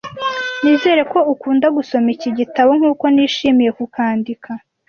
Nizere 0.63 1.01
ko 1.11 1.19
ukunda 1.33 1.67
gusoma 1.77 2.07
iki 2.15 2.29
gitabo 2.39 2.71
nkuko 2.79 3.05
nishimiye 3.13 3.71
kukandika. 3.77 4.49